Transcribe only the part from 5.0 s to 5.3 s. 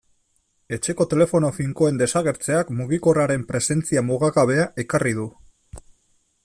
du.